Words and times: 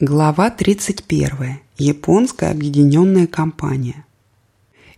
Глава 0.00 0.48
31. 0.48 1.58
Японская 1.76 2.52
объединенная 2.52 3.26
компания. 3.26 4.06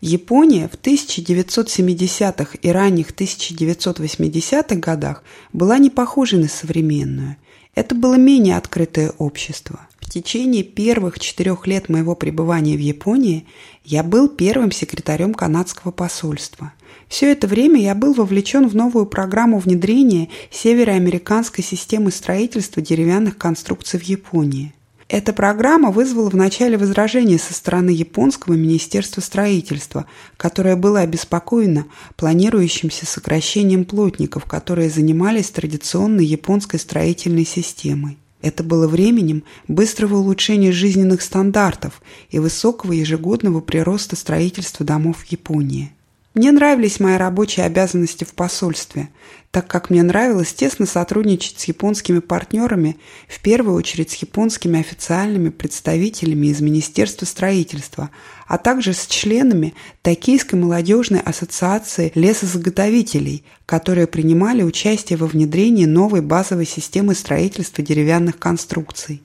Япония 0.02 0.68
в 0.68 0.74
1970-х 0.74 2.58
и 2.60 2.68
ранних 2.68 3.12
1980-х 3.12 4.74
годах 4.74 5.24
была 5.54 5.78
не 5.78 5.88
похожа 5.88 6.36
на 6.36 6.48
современную. 6.48 7.36
Это 7.74 7.94
было 7.94 8.16
менее 8.16 8.58
открытое 8.58 9.12
общество. 9.16 9.80
В 10.00 10.10
течение 10.10 10.64
первых 10.64 11.18
четырех 11.18 11.66
лет 11.66 11.88
моего 11.88 12.14
пребывания 12.14 12.76
в 12.76 12.80
Японии 12.80 13.46
я 13.86 14.02
был 14.02 14.28
первым 14.28 14.70
секретарем 14.70 15.32
канадского 15.32 15.92
посольства. 15.92 16.74
Все 17.08 17.32
это 17.32 17.46
время 17.46 17.80
я 17.80 17.94
был 17.94 18.12
вовлечен 18.12 18.68
в 18.68 18.76
новую 18.76 19.06
программу 19.06 19.60
внедрения 19.60 20.28
североамериканской 20.50 21.64
системы 21.64 22.10
строительства 22.10 22.82
деревянных 22.82 23.38
конструкций 23.38 23.98
в 23.98 24.02
Японии– 24.02 24.74
эта 25.10 25.32
программа 25.32 25.90
вызвала 25.90 26.30
вначале 26.30 26.78
возражение 26.78 27.38
со 27.38 27.52
стороны 27.52 27.90
японского 27.90 28.54
министерства 28.54 29.20
строительства, 29.20 30.06
которое 30.36 30.76
было 30.76 31.00
обеспокоено 31.00 31.86
планирующимся 32.16 33.06
сокращением 33.06 33.84
плотников, 33.84 34.44
которые 34.44 34.88
занимались 34.88 35.50
традиционной 35.50 36.24
японской 36.24 36.78
строительной 36.78 37.44
системой. 37.44 38.18
Это 38.40 38.62
было 38.62 38.86
временем 38.86 39.42
быстрого 39.66 40.18
улучшения 40.18 40.70
жизненных 40.70 41.22
стандартов 41.22 42.00
и 42.30 42.38
высокого 42.38 42.92
ежегодного 42.92 43.60
прироста 43.60 44.14
строительства 44.14 44.86
домов 44.86 45.24
в 45.24 45.32
Японии. 45.32 45.92
Мне 46.32 46.52
нравились 46.52 47.00
мои 47.00 47.16
рабочие 47.16 47.66
обязанности 47.66 48.22
в 48.22 48.34
посольстве, 48.34 49.08
так 49.50 49.66
как 49.66 49.90
мне 49.90 50.04
нравилось 50.04 50.54
тесно 50.54 50.86
сотрудничать 50.86 51.58
с 51.58 51.64
японскими 51.64 52.20
партнерами, 52.20 52.98
в 53.26 53.40
первую 53.40 53.74
очередь 53.74 54.12
с 54.12 54.14
японскими 54.14 54.78
официальными 54.78 55.48
представителями 55.48 56.46
из 56.46 56.60
Министерства 56.60 57.26
строительства, 57.26 58.10
а 58.46 58.58
также 58.58 58.92
с 58.92 59.08
членами 59.08 59.74
Токийской 60.02 60.56
молодежной 60.56 61.18
ассоциации 61.18 62.12
лесозаготовителей, 62.14 63.44
которые 63.66 64.06
принимали 64.06 64.62
участие 64.62 65.16
во 65.16 65.26
внедрении 65.26 65.84
новой 65.84 66.20
базовой 66.20 66.66
системы 66.66 67.16
строительства 67.16 67.82
деревянных 67.82 68.38
конструкций. 68.38 69.20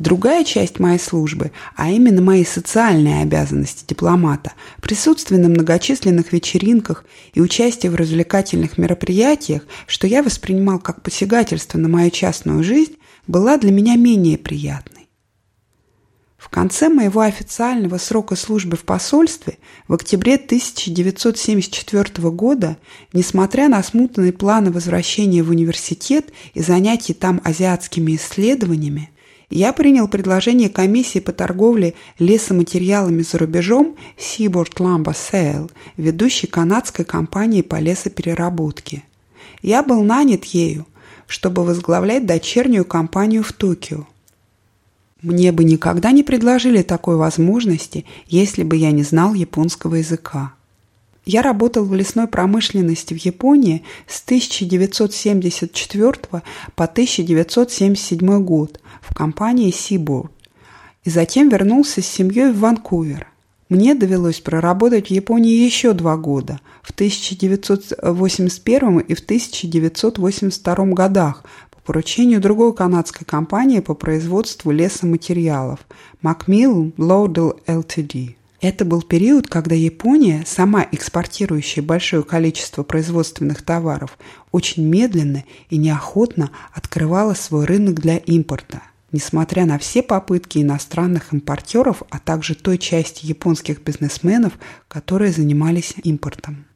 Другая 0.00 0.44
часть 0.44 0.78
моей 0.78 0.98
службы, 0.98 1.52
а 1.76 1.90
именно 1.90 2.22
мои 2.22 2.42
социальные 2.42 3.20
обязанности 3.20 3.84
дипломата, 3.86 4.54
присутствие 4.80 5.38
на 5.38 5.50
многочисленных 5.50 6.32
вечеринках 6.32 7.04
и 7.34 7.42
участие 7.42 7.92
в 7.92 7.96
развлекательных 7.96 8.78
мероприятиях, 8.78 9.66
что 9.86 10.06
я 10.06 10.22
воспринимал 10.22 10.78
как 10.78 11.02
посягательство 11.02 11.76
на 11.76 11.90
мою 11.90 12.10
частную 12.10 12.64
жизнь, 12.64 12.96
была 13.26 13.58
для 13.58 13.72
меня 13.72 13.96
менее 13.96 14.38
приятной. 14.38 15.10
В 16.38 16.48
конце 16.48 16.88
моего 16.88 17.20
официального 17.20 17.98
срока 17.98 18.36
службы 18.36 18.78
в 18.78 18.84
посольстве 18.84 19.58
в 19.86 19.92
октябре 19.92 20.36
1974 20.36 22.30
года, 22.30 22.78
несмотря 23.12 23.68
на 23.68 23.82
смутные 23.82 24.32
планы 24.32 24.72
возвращения 24.72 25.42
в 25.42 25.50
университет 25.50 26.32
и 26.54 26.62
занятий 26.62 27.12
там 27.12 27.42
азиатскими 27.44 28.16
исследованиями, 28.16 29.10
я 29.50 29.72
принял 29.72 30.06
предложение 30.06 30.68
комиссии 30.68 31.18
по 31.18 31.32
торговле 31.32 31.94
лесоматериалами 32.20 33.22
за 33.22 33.38
рубежом 33.38 33.96
Seaboard 34.16 34.76
Lumber 34.76 35.14
Sale, 35.14 35.70
ведущей 35.96 36.46
канадской 36.46 37.04
компании 37.04 37.62
по 37.62 37.76
лесопереработке. 37.80 39.02
Я 39.60 39.82
был 39.82 40.02
нанят 40.02 40.44
ею, 40.44 40.86
чтобы 41.26 41.64
возглавлять 41.64 42.26
дочернюю 42.26 42.84
компанию 42.84 43.42
в 43.42 43.52
Токио. 43.52 44.06
Мне 45.20 45.52
бы 45.52 45.64
никогда 45.64 46.12
не 46.12 46.22
предложили 46.22 46.82
такой 46.82 47.16
возможности, 47.16 48.06
если 48.26 48.62
бы 48.62 48.76
я 48.76 48.92
не 48.92 49.02
знал 49.02 49.34
японского 49.34 49.96
языка. 49.96 50.54
Я 51.24 51.42
работал 51.42 51.84
в 51.84 51.94
лесной 51.94 52.26
промышленности 52.26 53.14
в 53.14 53.18
Японии 53.18 53.84
с 54.06 54.22
1974 54.22 56.12
по 56.74 56.84
1977 56.84 58.44
год 58.44 58.80
в 59.02 59.14
компании 59.14 59.72
Seaboard 59.72 60.30
и 61.04 61.10
затем 61.10 61.48
вернулся 61.48 62.02
с 62.02 62.06
семьей 62.06 62.52
в 62.52 62.58
Ванкувер. 62.60 63.26
Мне 63.68 63.94
довелось 63.94 64.40
проработать 64.40 65.08
в 65.08 65.10
Японии 65.10 65.64
еще 65.64 65.92
два 65.92 66.16
года, 66.16 66.60
в 66.82 66.90
1981 66.90 68.98
и 68.98 69.14
в 69.14 69.20
1982 69.20 70.74
годах 70.86 71.44
по 71.70 71.80
поручению 71.82 72.40
другой 72.40 72.74
канадской 72.74 73.24
компании 73.24 73.78
по 73.78 73.94
производству 73.94 74.72
лесоматериалов 74.72 75.78
Macmillan 76.22 76.92
Lowdell 76.96 77.60
Ltd. 77.66 78.34
Это 78.60 78.84
был 78.84 79.00
период, 79.00 79.48
когда 79.48 79.74
Япония, 79.74 80.44
сама 80.46 80.86
экспортирующая 80.92 81.82
большое 81.82 82.22
количество 82.22 82.82
производственных 82.82 83.62
товаров, 83.62 84.18
очень 84.52 84.84
медленно 84.86 85.44
и 85.70 85.78
неохотно 85.78 86.50
открывала 86.72 87.32
свой 87.32 87.64
рынок 87.64 88.00
для 88.00 88.18
импорта. 88.18 88.82
Несмотря 89.12 89.64
на 89.64 89.78
все 89.78 90.02
попытки 90.02 90.58
иностранных 90.58 91.32
импортеров, 91.32 92.02
а 92.10 92.18
также 92.18 92.54
той 92.54 92.76
части 92.76 93.24
японских 93.24 93.82
бизнесменов, 93.82 94.52
которые 94.88 95.32
занимались 95.32 95.94
импортом. 96.04 96.66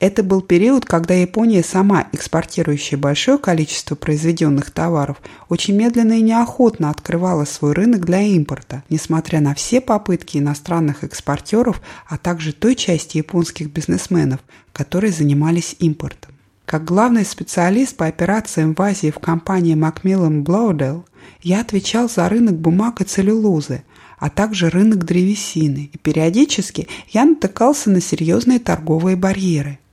Это 0.00 0.22
был 0.22 0.42
период, 0.42 0.84
когда 0.84 1.14
Япония 1.14 1.64
сама, 1.64 2.06
экспортирующая 2.12 2.96
большое 2.96 3.36
количество 3.36 3.96
произведенных 3.96 4.70
товаров, 4.70 5.16
очень 5.48 5.74
медленно 5.74 6.12
и 6.12 6.22
неохотно 6.22 6.90
открывала 6.90 7.44
свой 7.44 7.72
рынок 7.72 8.06
для 8.06 8.20
импорта, 8.20 8.84
несмотря 8.90 9.40
на 9.40 9.56
все 9.56 9.80
попытки 9.80 10.38
иностранных 10.38 11.02
экспортеров, 11.02 11.82
а 12.06 12.16
также 12.16 12.52
той 12.52 12.76
части 12.76 13.16
японских 13.16 13.72
бизнесменов, 13.72 14.38
которые 14.72 15.10
занимались 15.12 15.74
импортом. 15.80 16.32
Как 16.64 16.84
главный 16.84 17.24
специалист 17.24 17.96
по 17.96 18.06
операциям 18.06 18.74
в 18.76 18.82
Азии 18.82 19.10
в 19.10 19.18
компании 19.18 19.74
Macmillan 19.74 20.44
Blowdell, 20.44 21.06
я 21.42 21.60
отвечал 21.60 22.08
за 22.08 22.28
рынок 22.28 22.54
бумаг 22.54 23.00
и 23.00 23.04
целлюлозы, 23.04 23.82
а 24.20 24.30
также 24.30 24.70
рынок 24.70 25.04
древесины, 25.04 25.90
и 25.92 25.98
периодически 25.98 26.86
я 27.08 27.24
натыкался 27.24 27.90
на 27.90 28.00
серьезные 28.00 28.60
торговые 28.60 29.16
барьеры– 29.16 29.80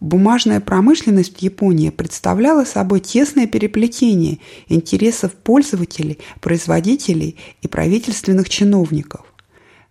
Бумажная 0.00 0.60
промышленность 0.60 1.38
в 1.38 1.42
Японии 1.42 1.90
представляла 1.90 2.64
собой 2.64 3.00
тесное 3.00 3.48
переплетение 3.48 4.38
интересов 4.68 5.32
пользователей, 5.32 6.18
производителей 6.40 7.36
и 7.62 7.68
правительственных 7.68 8.48
чиновников. 8.48 9.22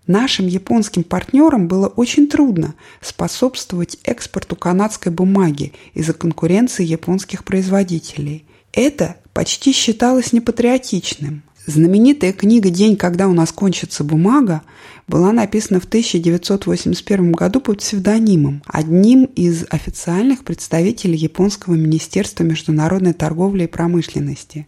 Нашим 0.05 0.47
японским 0.47 1.03
партнерам 1.03 1.67
было 1.67 1.87
очень 1.87 2.27
трудно 2.27 2.75
способствовать 3.01 3.97
экспорту 4.05 4.55
канадской 4.55 5.11
бумаги 5.11 5.73
из-за 5.93 6.13
конкуренции 6.13 6.85
японских 6.85 7.43
производителей. 7.43 8.45
Это 8.71 9.17
почти 9.33 9.73
считалось 9.73 10.31
непатриотичным. 10.31 11.43
Знаменитая 11.67 12.31
книга 12.31 12.69
«День, 12.69 12.95
когда 12.95 13.27
у 13.27 13.33
нас 13.33 13.51
кончится 13.51 14.05
бумага» 14.05 14.61
была 15.05 15.33
написана 15.33 15.81
в 15.81 15.85
1981 15.85 17.33
году 17.33 17.59
под 17.59 17.79
псевдонимом, 17.79 18.63
одним 18.67 19.25
из 19.25 19.65
официальных 19.69 20.45
представителей 20.45 21.17
Японского 21.17 21.73
министерства 21.73 22.45
международной 22.45 23.11
торговли 23.11 23.65
и 23.65 23.67
промышленности. 23.67 24.65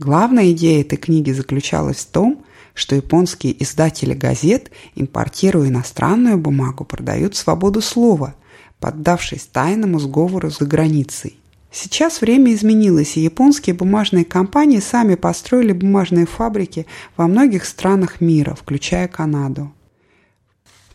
Главная 0.00 0.50
идея 0.50 0.80
этой 0.80 0.96
книги 0.96 1.30
заключалась 1.30 1.98
в 1.98 2.06
том, 2.06 2.44
что 2.74 2.96
японские 2.96 3.62
издатели 3.62 4.12
газет, 4.12 4.72
импортируя 4.96 5.68
иностранную 5.68 6.36
бумагу, 6.36 6.84
продают 6.84 7.36
свободу 7.36 7.80
слова, 7.80 8.34
поддавшись 8.80 9.46
тайному 9.52 10.00
сговору 10.00 10.50
за 10.50 10.66
границей. 10.66 11.36
Сейчас 11.72 12.20
время 12.20 12.52
изменилось, 12.52 13.16
и 13.16 13.20
японские 13.20 13.74
бумажные 13.74 14.24
компании 14.24 14.80
сами 14.80 15.14
построили 15.14 15.72
бумажные 15.72 16.26
фабрики 16.26 16.86
во 17.16 17.28
многих 17.28 17.64
странах 17.64 18.20
мира, 18.20 18.56
включая 18.56 19.06
Канаду. 19.06 19.72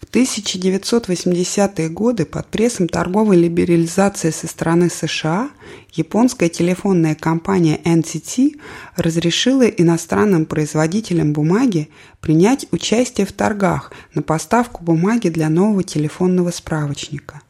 В 0.01 0.11
1980-е 0.15 1.89
годы 1.89 2.25
под 2.25 2.47
прессом 2.47 2.87
торговой 2.87 3.37
либерализации 3.37 4.29
со 4.29 4.47
стороны 4.47 4.89
США 4.89 5.49
японская 5.93 6.47
телефонная 6.49 7.15
компания 7.15 7.79
NTT 7.83 8.59
разрешила 8.97 9.63
иностранным 9.63 10.45
производителям 10.45 11.33
бумаги 11.33 11.89
принять 12.21 12.67
участие 12.71 13.25
в 13.25 13.31
торгах 13.31 13.91
на 14.13 14.21
поставку 14.21 14.83
бумаги 14.83 15.29
для 15.29 15.49
нового 15.49 15.83
телефонного 15.83 16.51
справочника. 16.51 17.41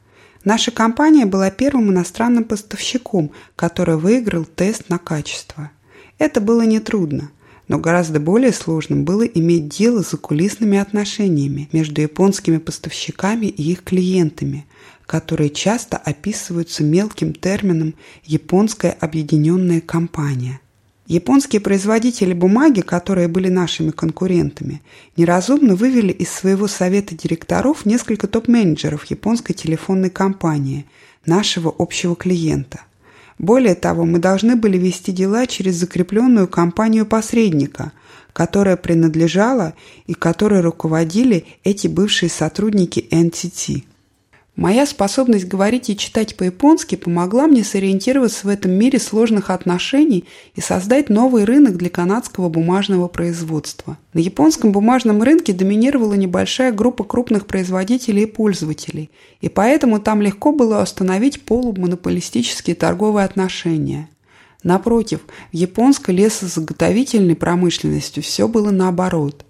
Наша 0.46 0.70
компания 0.70 1.26
была 1.26 1.50
первым 1.50 1.90
иностранным 1.90 2.44
поставщиком, 2.44 3.32
который 3.56 3.96
выиграл 3.96 4.44
тест 4.44 4.88
на 4.88 4.96
качество. 4.96 5.72
Это 6.18 6.40
было 6.40 6.62
нетрудно, 6.62 7.32
но 7.66 7.78
гораздо 7.78 8.20
более 8.20 8.52
сложным 8.52 9.04
было 9.04 9.24
иметь 9.24 9.66
дело 9.68 10.04
с 10.04 10.12
закулисными 10.12 10.78
отношениями 10.78 11.68
между 11.72 12.00
японскими 12.00 12.58
поставщиками 12.58 13.46
и 13.46 13.72
их 13.72 13.82
клиентами, 13.82 14.66
которые 15.04 15.50
часто 15.50 15.96
описываются 15.96 16.84
мелким 16.84 17.32
термином 17.32 17.96
«японская 18.22 18.92
объединенная 18.92 19.80
компания». 19.80 20.60
Японские 21.06 21.60
производители 21.60 22.32
бумаги, 22.32 22.80
которые 22.80 23.28
были 23.28 23.48
нашими 23.48 23.90
конкурентами, 23.90 24.82
неразумно 25.16 25.76
вывели 25.76 26.12
из 26.12 26.30
своего 26.30 26.66
совета 26.66 27.14
директоров 27.14 27.86
несколько 27.86 28.26
топ-менеджеров 28.26 29.04
японской 29.04 29.52
телефонной 29.52 30.10
компании, 30.10 30.84
нашего 31.24 31.72
общего 31.78 32.16
клиента. 32.16 32.80
Более 33.38 33.76
того, 33.76 34.04
мы 34.04 34.18
должны 34.18 34.56
были 34.56 34.78
вести 34.78 35.12
дела 35.12 35.46
через 35.46 35.76
закрепленную 35.76 36.48
компанию 36.48 37.06
посредника, 37.06 37.92
которая 38.32 38.76
принадлежала 38.76 39.74
и 40.06 40.14
которой 40.14 40.60
руководили 40.60 41.44
эти 41.62 41.86
бывшие 41.86 42.30
сотрудники 42.30 43.06
NTT. 43.10 43.84
Моя 44.56 44.86
способность 44.86 45.44
говорить 45.44 45.90
и 45.90 45.96
читать 45.98 46.34
по-японски 46.34 46.94
помогла 46.94 47.46
мне 47.46 47.62
сориентироваться 47.62 48.46
в 48.46 48.48
этом 48.48 48.72
мире 48.72 48.98
сложных 48.98 49.50
отношений 49.50 50.24
и 50.54 50.62
создать 50.62 51.10
новый 51.10 51.44
рынок 51.44 51.76
для 51.76 51.90
канадского 51.90 52.48
бумажного 52.48 53.06
производства. 53.08 53.98
На 54.14 54.20
японском 54.20 54.72
бумажном 54.72 55.22
рынке 55.22 55.52
доминировала 55.52 56.14
небольшая 56.14 56.72
группа 56.72 57.04
крупных 57.04 57.46
производителей 57.46 58.22
и 58.22 58.26
пользователей, 58.26 59.10
и 59.42 59.50
поэтому 59.50 60.00
там 60.00 60.22
легко 60.22 60.52
было 60.52 60.82
установить 60.82 61.42
полумонополистические 61.42 62.76
торговые 62.76 63.26
отношения. 63.26 64.08
Напротив, 64.62 65.20
в 65.52 65.54
японской 65.54 66.12
лесозаготовительной 66.12 67.36
промышленности 67.36 68.20
все 68.20 68.48
было 68.48 68.70
наоборот. 68.70 69.45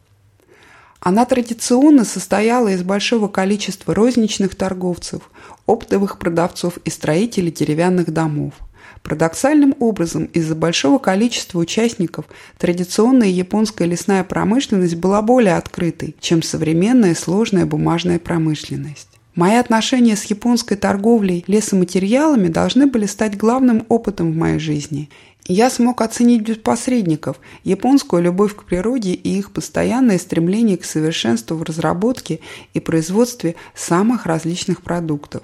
Она 1.01 1.25
традиционно 1.25 2.05
состояла 2.05 2.69
из 2.69 2.83
большого 2.83 3.29
количества 3.29 3.95
розничных 3.95 4.55
торговцев, 4.55 5.31
оптовых 5.67 6.19
продавцов 6.19 6.79
и 6.85 6.91
строителей 6.91 7.53
деревянных 7.53 8.13
домов. 8.13 8.55
Парадоксальным 9.03 9.75
образом, 9.79 10.25
из-за 10.33 10.55
большого 10.55 10.99
количества 10.99 11.61
участников 11.61 12.25
традиционная 12.59 13.29
японская 13.29 13.87
лесная 13.87 14.25
промышленность 14.25 14.97
была 14.97 15.23
более 15.23 15.57
открытой, 15.57 16.17
чем 16.19 16.43
современная 16.43 17.15
сложная 17.15 17.67
бумажная 17.67 18.19
промышленность. 18.19 19.09
Мои 19.37 19.57
отношения 19.57 20.17
с 20.17 20.25
японской 20.25 20.77
торговлей 20.77 21.45
лесоматериалами 21.47 22.49
должны 22.49 22.87
были 22.87 23.05
стать 23.05 23.37
главным 23.37 23.85
опытом 23.91 24.33
в 24.33 24.37
моей 24.37 24.59
жизни, 24.59 25.11
я 25.49 25.71
смог 25.71 26.01
оценить 26.01 26.43
без 26.43 26.57
посредников 26.57 27.39
японскую 27.63 28.23
любовь 28.23 28.57
к 28.57 28.65
природе 28.65 29.13
и 29.13 29.39
их 29.39 29.53
постоянное 29.53 30.19
стремление 30.19 30.77
к 30.77 30.85
совершенству 30.85 31.57
в 31.57 31.63
разработке 31.63 32.41
и 32.75 32.81
производстве 32.81 33.55
самых 33.75 34.27
различных 34.27 34.83
продуктов. 34.83 35.43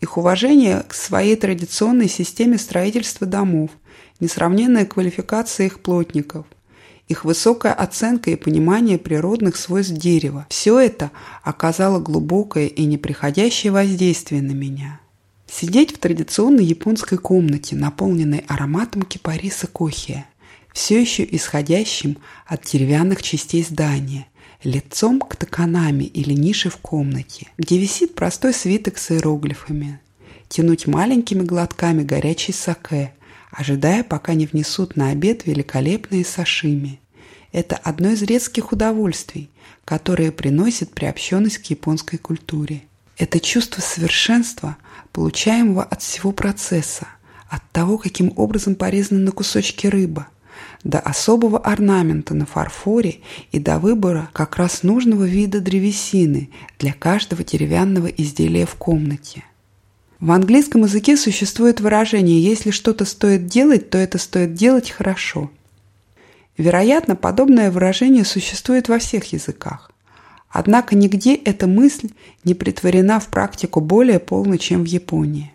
Их 0.00 0.16
уважение 0.16 0.84
к 0.86 0.94
своей 0.94 1.36
традиционной 1.36 2.08
системе 2.08 2.58
строительства 2.58 3.26
домов, 3.26 3.70
несравненная 4.20 4.86
квалификация 4.86 5.66
их 5.66 5.80
плотников, 5.80 6.46
их 7.08 7.24
высокая 7.24 7.72
оценка 7.72 8.30
и 8.30 8.36
понимание 8.36 8.98
природных 8.98 9.56
свойств 9.56 9.94
дерева– 9.94 10.46
все 10.50 10.78
это 10.78 11.10
оказало 11.42 11.98
глубокое 11.98 12.66
и 12.66 12.84
неприходящее 12.84 13.72
воздействие 13.72 14.40
на 14.40 14.52
меня– 14.52 15.00
Сидеть 15.54 15.94
в 15.94 15.98
традиционной 15.98 16.64
японской 16.64 17.18
комнате, 17.18 17.76
наполненной 17.76 18.42
ароматом 18.48 19.02
кипариса 19.02 19.66
кохия, 19.66 20.26
все 20.72 20.98
еще 20.98 21.28
исходящим 21.30 22.16
от 22.46 22.64
деревянных 22.64 23.22
частей 23.22 23.62
здания, 23.62 24.26
лицом 24.64 25.20
к 25.20 25.36
токанами 25.36 26.04
или 26.04 26.32
нише 26.32 26.70
в 26.70 26.78
комнате, 26.78 27.48
где 27.58 27.76
висит 27.78 28.14
простой 28.14 28.54
свиток 28.54 28.96
с 28.96 29.10
иероглифами, 29.10 30.00
тянуть 30.48 30.86
маленькими 30.86 31.42
глотками 31.42 32.02
горячий 32.02 32.52
саке, 32.52 33.12
ожидая, 33.50 34.04
пока 34.04 34.32
не 34.32 34.46
внесут 34.46 34.96
на 34.96 35.10
обед 35.10 35.44
великолепные 35.44 36.24
сашими. 36.24 36.98
Это 37.52 37.76
одно 37.76 38.12
из 38.12 38.22
редких 38.22 38.72
удовольствий, 38.72 39.50
которое 39.84 40.32
приносит 40.32 40.92
приобщенность 40.92 41.58
к 41.58 41.66
японской 41.66 42.16
культуре. 42.16 42.84
Это 43.16 43.40
чувство 43.40 43.80
совершенства– 43.80 44.76
получаемого 45.12 45.84
от 45.84 46.02
всего 46.02 46.32
процесса, 46.32 47.06
от 47.48 47.62
того, 47.70 47.98
каким 47.98 48.32
образом 48.36 48.74
порезана 48.74 49.20
на 49.20 49.30
кусочки 49.30 49.86
рыба, 49.86 50.28
до 50.84 50.98
особого 50.98 51.58
орнамента 51.58 52.34
на 52.34 52.46
фарфоре 52.46 53.20
и 53.52 53.58
до 53.58 53.78
выбора 53.78 54.30
как 54.32 54.56
раз 54.56 54.82
нужного 54.82 55.24
вида 55.24 55.60
древесины 55.60 56.50
для 56.78 56.92
каждого 56.92 57.44
деревянного 57.44 58.08
изделия 58.08 58.66
в 58.66 58.74
комнате. 58.74 59.44
В 60.18 60.30
английском 60.30 60.82
языке 60.82 61.16
существует 61.16 61.80
выражение 61.80 62.42
«если 62.42 62.70
что-то 62.70 63.04
стоит 63.04 63.46
делать, 63.46 63.90
то 63.90 63.98
это 63.98 64.18
стоит 64.18 64.54
делать 64.54 64.90
хорошо». 64.90 65.50
Вероятно, 66.58 67.16
подобное 67.16 67.70
выражение 67.70 68.24
существует 68.24 68.88
во 68.88 68.98
всех 68.98 69.32
языках. 69.32 69.91
Однако 70.52 70.94
нигде 70.94 71.34
эта 71.34 71.66
мысль 71.66 72.10
не 72.44 72.54
притворена 72.54 73.18
в 73.18 73.28
практику 73.28 73.80
более 73.80 74.18
полно, 74.18 74.58
чем 74.58 74.82
в 74.82 74.86
Японии. 74.86 75.50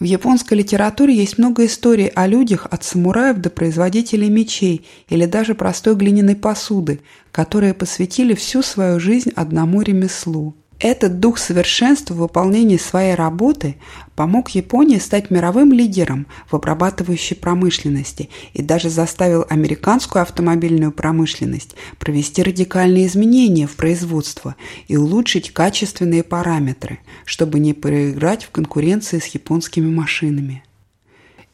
В 0.00 0.04
японской 0.04 0.54
литературе 0.54 1.14
есть 1.14 1.38
много 1.38 1.66
историй 1.66 2.06
о 2.06 2.26
людях 2.26 2.66
от 2.70 2.84
самураев 2.84 3.38
до 3.38 3.50
производителей 3.50 4.30
мечей 4.30 4.86
или 5.08 5.26
даже 5.26 5.54
простой 5.54 5.96
глиняной 5.96 6.36
посуды, 6.36 7.00
которые 7.32 7.74
посвятили 7.74 8.34
всю 8.34 8.62
свою 8.62 9.00
жизнь 9.00 9.30
одному 9.34 9.82
ремеслу– 9.82 10.54
этот 10.80 11.18
дух 11.18 11.38
совершенства 11.38 12.14
в 12.14 12.18
выполнении 12.18 12.76
своей 12.76 13.14
работы 13.14 13.76
помог 14.14 14.50
Японии 14.50 14.98
стать 14.98 15.30
мировым 15.30 15.72
лидером 15.72 16.26
в 16.48 16.54
обрабатывающей 16.54 17.34
промышленности 17.34 18.30
и 18.52 18.62
даже 18.62 18.88
заставил 18.88 19.44
американскую 19.48 20.22
автомобильную 20.22 20.92
промышленность 20.92 21.74
провести 21.98 22.42
радикальные 22.42 23.06
изменения 23.06 23.66
в 23.66 23.74
производство 23.74 24.54
и 24.86 24.96
улучшить 24.96 25.52
качественные 25.52 26.22
параметры, 26.22 27.00
чтобы 27.24 27.58
не 27.58 27.74
проиграть 27.74 28.44
в 28.44 28.50
конкуренции 28.50 29.18
с 29.18 29.26
японскими 29.26 29.90
машинами. 29.90 30.62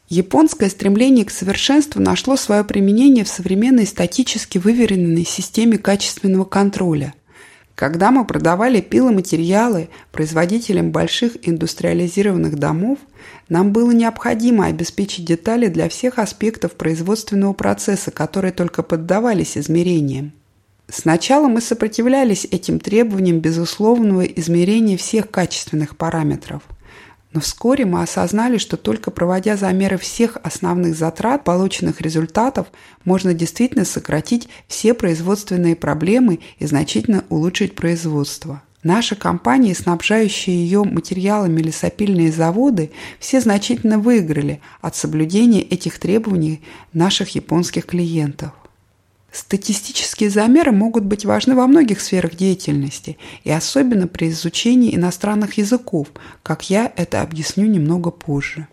Японское 0.07 0.69
стремление 0.69 1.25
к 1.25 1.31
совершенству 1.31 1.99
нашло 1.99 2.35
свое 2.35 2.63
применение 2.63 3.23
в 3.23 3.27
современной 3.27 3.87
статически 3.87 4.59
выверенной 4.59 5.25
системе 5.25 5.79
качественного 5.79 6.45
контроля– 6.45 7.15
когда 7.75 8.09
мы 8.09 8.25
продавали 8.25 8.79
пиломатериалы 8.79 9.89
производителям 10.13 10.91
больших 10.91 11.47
индустриализированных 11.47 12.57
домов, 12.57 12.99
нам 13.49 13.73
было 13.73 13.91
необходимо 13.91 14.65
обеспечить 14.65 15.25
детали 15.25 15.67
для 15.67 15.89
всех 15.89 16.17
аспектов 16.17 16.71
производственного 16.73 17.51
процесса, 17.51 18.11
которые 18.11 18.53
только 18.53 18.81
поддавались 18.81 19.57
измерениям. 19.57 20.31
Сначала 20.87 21.47
мы 21.47 21.59
сопротивлялись 21.61 22.47
этим 22.49 22.79
требованиям 22.79 23.39
безусловного 23.39 24.21
измерения 24.21 24.97
всех 24.97 25.29
качественных 25.29 25.97
параметров– 25.97 26.61
но 27.35 27.41
вскоре 27.41 27.85
мы 27.85 28.01
осознали, 28.01 28.57
что 28.57 28.77
только 28.77 29.11
проводя 29.11 29.57
замеры 29.57 29.97
всех 29.97 30.37
основных 30.41 30.95
затрат, 30.95 31.43
полученных 31.43 31.99
результатов, 31.99 32.67
можно 33.03 33.33
действительно 33.33 33.83
сократить 33.83 34.47
все 34.69 34.93
производственные 34.93 35.75
проблемы 35.75 36.39
и 36.59 36.65
значительно 36.65 37.25
улучшить 37.27 37.75
производство. 37.75 38.61
Наши 38.83 39.17
компании, 39.17 39.73
снабжающие 39.73 40.55
ее 40.55 40.85
материалами 40.85 41.61
лесопильные 41.61 42.31
заводы, 42.31 42.91
все 43.19 43.41
значительно 43.41 43.99
выиграли 43.99 44.61
от 44.79 44.95
соблюдения 44.95 45.61
этих 45.61 45.99
требований 45.99 46.61
наших 46.93 47.35
японских 47.35 47.85
клиентов. 47.85 48.51
Статистические 49.35 50.29
замеры 50.29 50.71
могут 50.71 51.03
быть 51.03 51.25
важны 51.25 51.55
во 51.55 51.67
многих 51.67 51.99
сферах 51.99 52.35
деятельности, 52.35 53.17
и 53.43 53.51
особенно 53.51 54.07
при 54.07 54.29
изучении 54.29 54.95
иностранных 54.95 55.57
языков, 55.57 56.07
как 56.41 56.69
я 56.69 56.93
это 56.95 57.21
объясню 57.21 57.65
немного 57.65 58.11
позже. 58.11 58.69